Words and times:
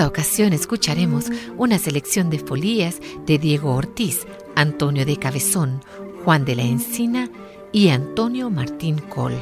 esta 0.00 0.08
ocasión 0.08 0.54
escucharemos 0.54 1.26
una 1.58 1.78
selección 1.78 2.30
de 2.30 2.38
folías 2.38 3.00
de 3.26 3.36
Diego 3.36 3.74
Ortiz, 3.74 4.26
Antonio 4.56 5.04
de 5.04 5.18
Cabezón, 5.18 5.82
Juan 6.24 6.46
de 6.46 6.56
la 6.56 6.62
Encina 6.62 7.28
y 7.70 7.90
Antonio 7.90 8.48
Martín 8.48 8.96
Col. 8.96 9.34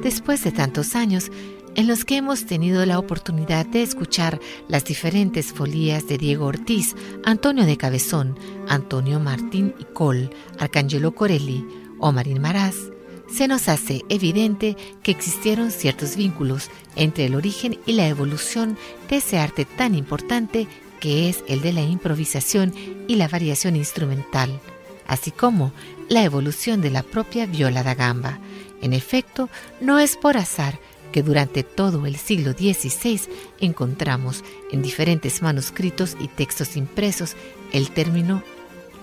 Después 0.00 0.44
de 0.44 0.52
tantos 0.52 0.94
años 0.94 1.32
en 1.74 1.88
los 1.88 2.04
que 2.04 2.18
hemos 2.18 2.46
tenido 2.46 2.86
la 2.86 3.00
oportunidad 3.00 3.66
de 3.66 3.82
escuchar 3.82 4.38
las 4.68 4.84
diferentes 4.84 5.52
folías 5.52 6.06
de 6.06 6.18
Diego 6.18 6.46
Ortiz, 6.46 6.94
Antonio 7.24 7.66
de 7.66 7.76
Cabezón, 7.76 8.38
Antonio 8.68 9.18
Martín 9.18 9.74
y 9.80 9.86
Col, 9.86 10.30
Arcangelo 10.60 11.16
Corelli, 11.16 11.66
Omarín 11.98 12.40
Maraz, 12.40 12.93
se 13.32 13.48
nos 13.48 13.68
hace 13.68 14.02
evidente 14.08 14.76
que 15.02 15.10
existieron 15.10 15.70
ciertos 15.70 16.16
vínculos 16.16 16.70
entre 16.96 17.26
el 17.26 17.34
origen 17.34 17.78
y 17.86 17.92
la 17.92 18.06
evolución 18.06 18.76
de 19.08 19.16
ese 19.16 19.38
arte 19.38 19.64
tan 19.64 19.94
importante 19.94 20.68
que 21.00 21.28
es 21.28 21.44
el 21.48 21.60
de 21.60 21.72
la 21.72 21.82
improvisación 21.82 22.74
y 23.08 23.16
la 23.16 23.28
variación 23.28 23.76
instrumental, 23.76 24.60
así 25.06 25.30
como 25.30 25.72
la 26.08 26.22
evolución 26.22 26.80
de 26.80 26.90
la 26.90 27.02
propia 27.02 27.46
viola 27.46 27.82
da 27.82 27.94
gamba. 27.94 28.38
En 28.80 28.92
efecto, 28.92 29.48
no 29.80 29.98
es 29.98 30.16
por 30.16 30.36
azar 30.36 30.78
que 31.12 31.22
durante 31.22 31.62
todo 31.62 32.06
el 32.06 32.16
siglo 32.16 32.52
XVI 32.52 33.20
encontramos 33.60 34.44
en 34.72 34.82
diferentes 34.82 35.42
manuscritos 35.42 36.16
y 36.20 36.28
textos 36.28 36.76
impresos 36.76 37.36
el 37.72 37.90
término 37.90 38.42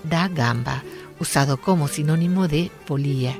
da 0.04 0.28
gamba, 0.28 0.82
usado 1.20 1.60
como 1.60 1.88
sinónimo 1.88 2.48
de 2.48 2.70
polilla 2.86 3.38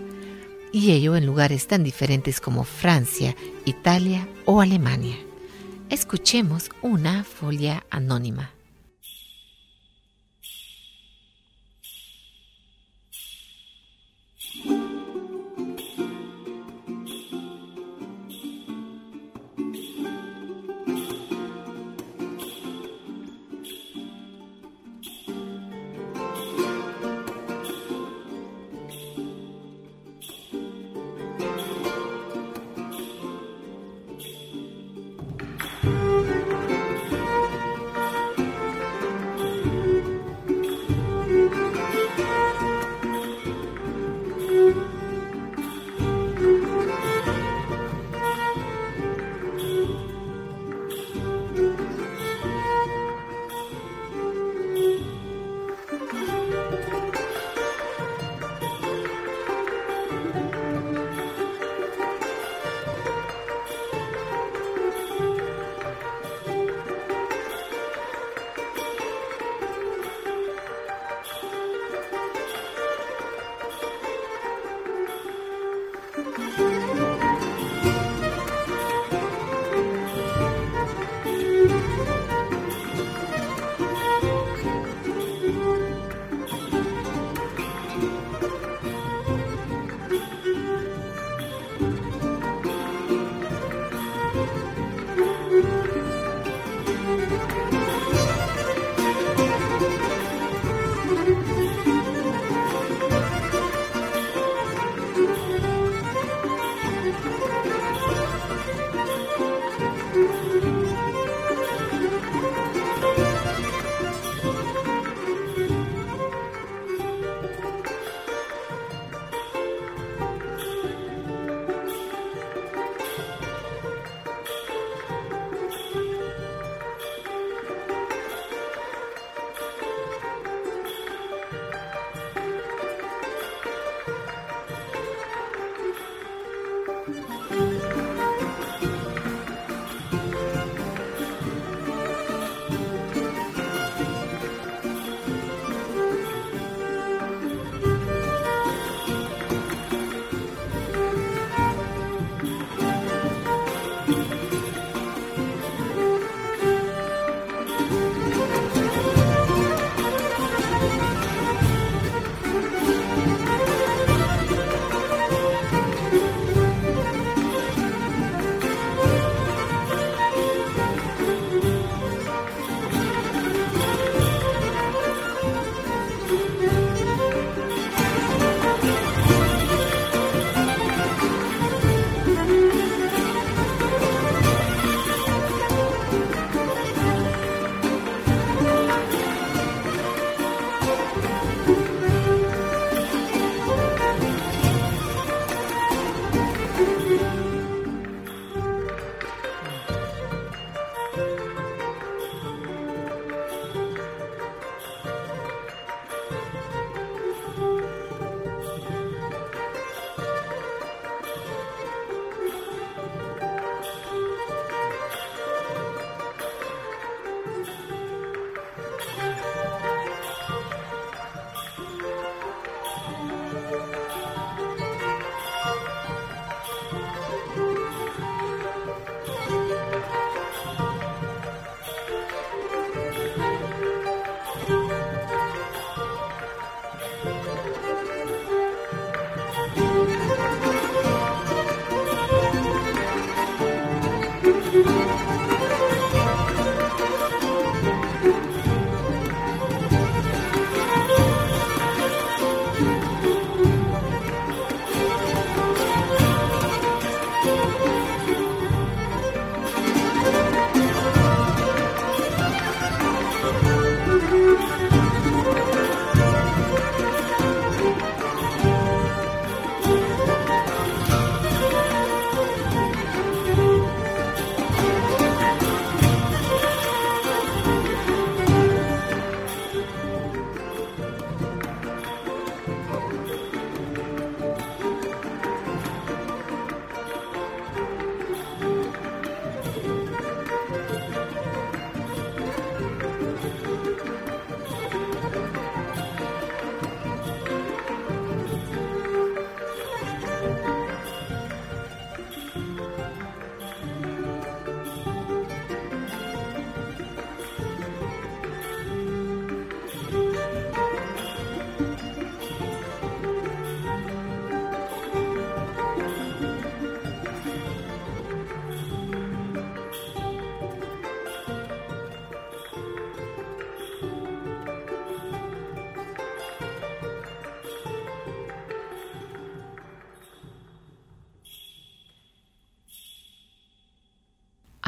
y 0.73 0.93
ello 0.93 1.15
en 1.15 1.27
lugares 1.27 1.67
tan 1.67 1.85
diferentes 1.85 2.41
como 2.41 2.65
Francia, 2.65 3.37
Italia 3.65 4.27
o 4.47 4.61
Alemania. 4.61 5.17
Escuchemos 5.91 6.71
una 6.81 7.23
folia 7.23 7.85
anónima. 7.91 8.51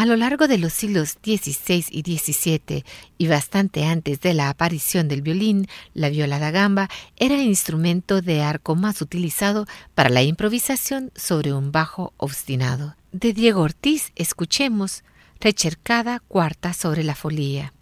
A 0.05 0.07
lo 0.07 0.17
largo 0.17 0.49
de 0.49 0.59
los 0.59 0.75
siglos 0.75 1.17
XVI 1.25 1.87
y 1.91 2.03
XVII 2.03 2.85
y 3.17 3.27
bastante 3.27 3.87
antes 3.87 4.21
de 4.21 4.35
la 4.35 4.51
aparición 4.51 5.09
del 5.09 5.23
violín, 5.23 5.67
la 5.95 6.11
viola 6.11 6.39
da 6.39 6.51
gamba 6.51 6.91
era 7.17 7.37
el 7.37 7.41
instrumento 7.41 8.21
de 8.21 8.43
arco 8.43 8.75
más 8.75 9.01
utilizado 9.01 9.65
para 9.95 10.11
la 10.11 10.23
improvisación 10.23 11.11
sobre 11.15 11.55
un 11.55 11.73
bajo 11.73 12.13
obstinado. 12.19 12.97
De 13.13 13.33
Diego 13.33 13.63
Ortiz 13.63 14.13
escuchemos 14.15 15.05
Rechercada 15.41 16.21
cuarta 16.21 16.75
sobre 16.75 17.03
la 17.03 17.15
folía. 17.15 17.73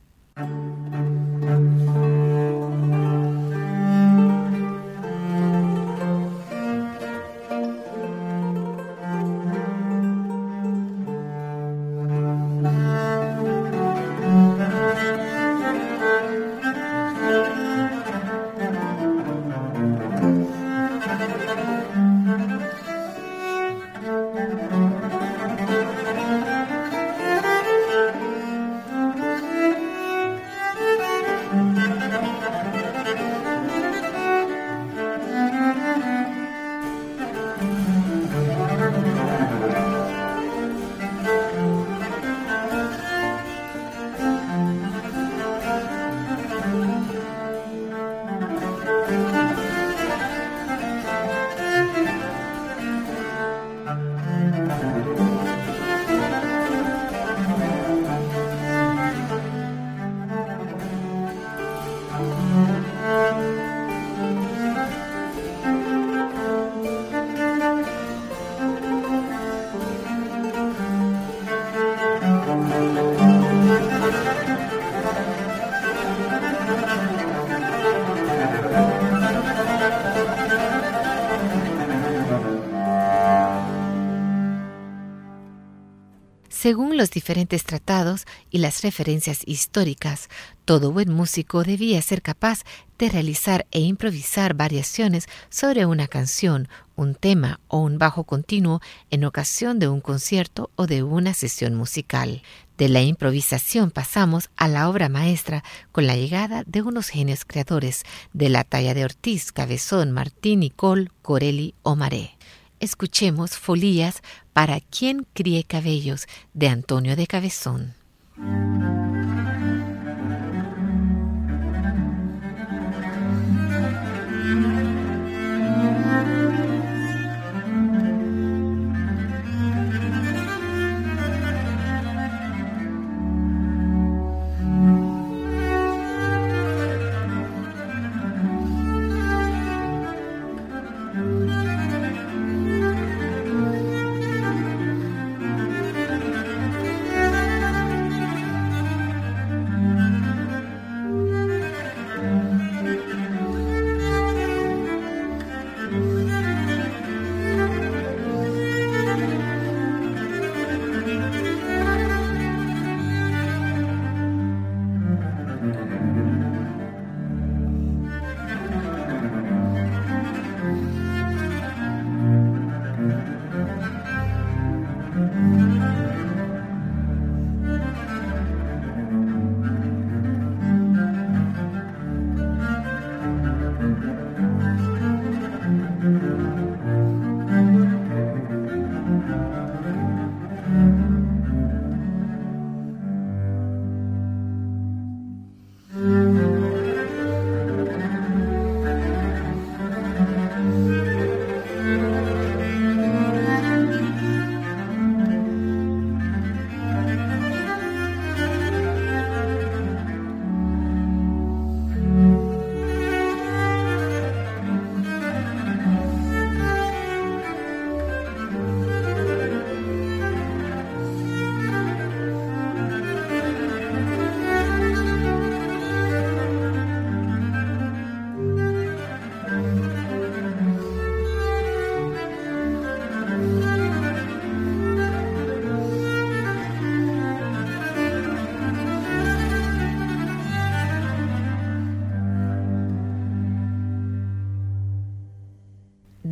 Según 86.62 86.97
los 86.97 87.11
diferentes 87.11 87.64
tratados 87.64 88.25
y 88.49 88.59
las 88.59 88.83
referencias 88.83 89.40
históricas, 89.47 90.28
todo 90.64 90.92
buen 90.92 91.12
músico 91.12 91.64
debía 91.64 92.00
ser 92.02 92.23
capaz 92.23 92.61
de 93.00 93.09
realizar 93.09 93.66
e 93.73 93.81
improvisar 93.81 94.54
variaciones 94.54 95.26
sobre 95.50 95.87
una 95.87 96.07
canción, 96.07 96.69
un 96.95 97.16
tema 97.16 97.59
o 97.66 97.78
un 97.78 97.99
bajo 97.99 98.23
continuo 98.23 98.81
en 99.11 99.25
ocasión 99.25 99.81
de 99.81 99.88
un 99.88 100.00
concierto 100.00 100.71
o 100.76 100.87
de 100.87 101.02
una 101.02 101.35
sesión 101.35 101.75
musical. 101.75 102.42
De 102.78 102.88
la 102.88 103.02
improvisación 103.02 103.90
pasamos 103.90 104.49
a 104.54 104.69
la 104.69 104.88
obra 104.88 105.09
maestra 105.09 105.64
con 105.90 106.07
la 106.07 106.14
llegada 106.14 106.62
de 106.64 106.83
unos 106.83 107.09
genios 107.09 107.45
creadores 107.45 108.04
de 108.35 108.50
la 108.50 108.62
talla 108.62 108.95
de 108.95 109.04
Ortiz, 109.04 109.50
Cabezón, 109.50 110.12
Martín, 110.12 110.61
Nicole, 110.61 111.11
Corelli 111.23 111.75
o 111.83 111.97
Maré 111.97 112.37
escuchemos 112.83 113.52
Folías 113.52 114.23
para 114.52 114.80
quien 114.80 115.26
críe 115.32 115.64
cabellos 115.64 116.26
de 116.54 116.68
Antonio 116.68 117.16
de 117.16 117.26
Cabezón. 117.26 117.94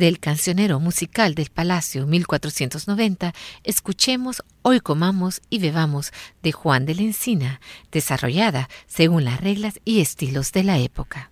Del 0.01 0.17
cancionero 0.19 0.79
musical 0.79 1.35
del 1.35 1.51
Palacio 1.51 2.07
1490, 2.07 3.35
escuchemos 3.63 4.41
Hoy 4.63 4.79
comamos 4.79 5.43
y 5.47 5.59
bebamos 5.59 6.11
de 6.41 6.51
Juan 6.51 6.87
de 6.87 6.95
la 6.95 7.03
Encina, 7.03 7.61
desarrollada 7.91 8.67
según 8.87 9.25
las 9.25 9.39
reglas 9.39 9.79
y 9.85 10.01
estilos 10.01 10.53
de 10.53 10.63
la 10.63 10.79
época. 10.79 11.29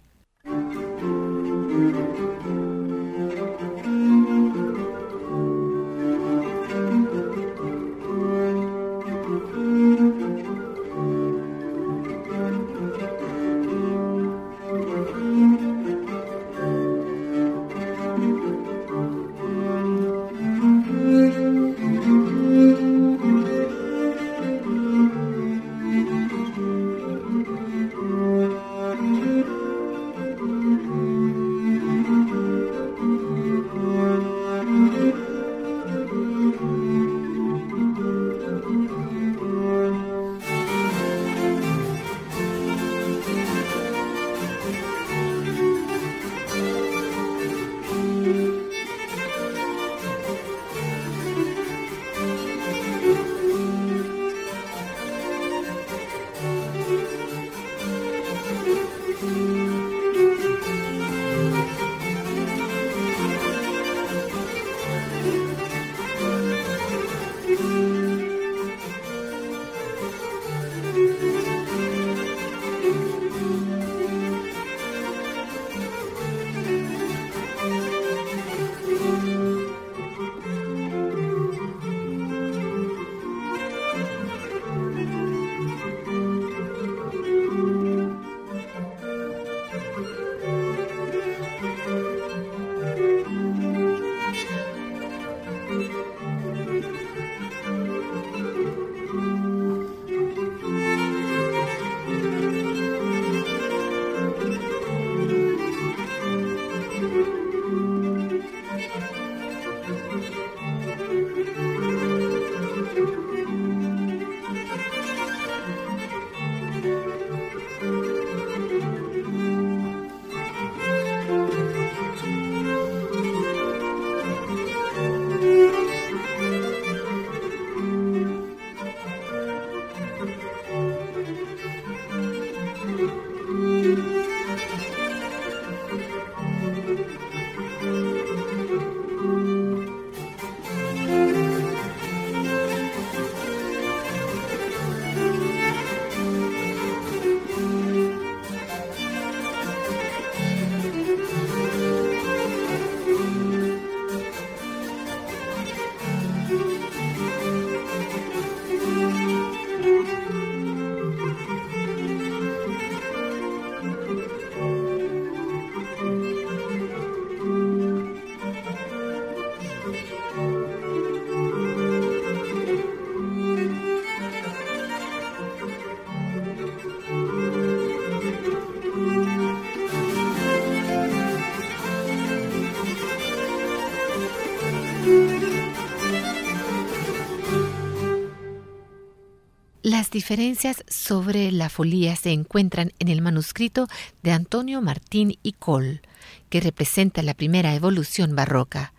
Diferencias 190.11 190.83
sobre 190.87 191.51
la 191.51 191.69
folía 191.69 192.15
se 192.15 192.31
encuentran 192.31 192.93
en 192.97 193.09
el 193.09 193.21
manuscrito 193.21 193.87
de 194.23 194.31
Antonio 194.31 194.81
Martín 194.81 195.37
y 195.43 195.53
Col, 195.53 196.01
que 196.49 196.61
representa 196.61 197.21
la 197.21 197.35
primera 197.35 197.75
evolución 197.75 198.35
barroca, 198.35 198.93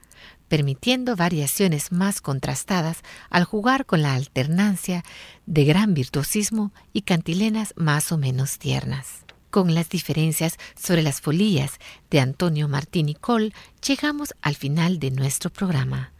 permitiendo 0.46 1.16
variaciones 1.16 1.90
más 1.90 2.20
contrastadas 2.20 2.98
al 3.28 3.44
jugar 3.44 3.86
con 3.86 4.02
la 4.02 4.14
alternancia 4.14 5.04
de 5.46 5.64
gran 5.64 5.94
virtuosismo 5.94 6.72
y 6.92 7.02
cantilenas 7.02 7.74
más 7.76 8.12
o 8.12 8.18
menos 8.18 8.58
tiernas. 8.58 9.24
Con 9.50 9.74
las 9.74 9.88
diferencias 9.88 10.58
sobre 10.80 11.02
las 11.02 11.20
folías 11.20 11.72
de 12.10 12.20
Antonio 12.20 12.68
Martín 12.68 13.08
y 13.08 13.14
Col, 13.14 13.52
llegamos 13.84 14.32
al 14.42 14.54
final 14.54 15.00
de 15.00 15.10
nuestro 15.10 15.50
programa. 15.50 16.12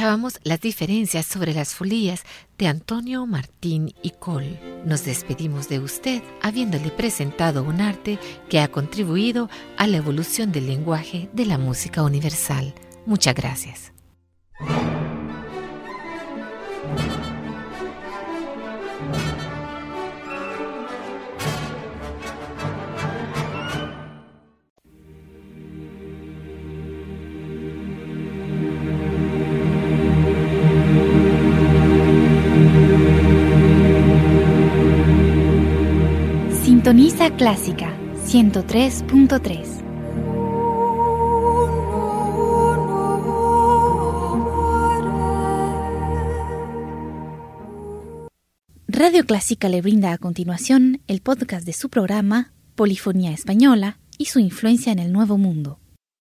Escuchábamos 0.00 0.40
las 0.44 0.62
diferencias 0.62 1.26
sobre 1.26 1.52
las 1.52 1.74
folías 1.74 2.22
de 2.56 2.68
Antonio 2.68 3.26
Martín 3.26 3.92
y 4.02 4.12
Col. 4.12 4.58
Nos 4.86 5.04
despedimos 5.04 5.68
de 5.68 5.78
usted 5.78 6.22
habiéndole 6.40 6.90
presentado 6.90 7.62
un 7.62 7.82
arte 7.82 8.18
que 8.48 8.60
ha 8.60 8.68
contribuido 8.68 9.50
a 9.76 9.86
la 9.86 9.98
evolución 9.98 10.52
del 10.52 10.68
lenguaje 10.68 11.28
de 11.34 11.44
la 11.44 11.58
música 11.58 12.02
universal. 12.02 12.74
Muchas 13.04 13.34
gracias. 13.34 13.92
Clásica 37.40 37.96
103.3. 38.26 39.82
Radio 48.88 49.24
Clásica 49.24 49.70
le 49.70 49.80
brinda 49.80 50.12
a 50.12 50.18
continuación 50.18 51.00
el 51.06 51.22
podcast 51.22 51.64
de 51.64 51.72
su 51.72 51.88
programa 51.88 52.52
Polifonía 52.74 53.30
Española 53.32 53.98
y 54.18 54.26
su 54.26 54.38
influencia 54.38 54.92
en 54.92 54.98
el 54.98 55.10
Nuevo 55.10 55.38
Mundo. 55.38 55.78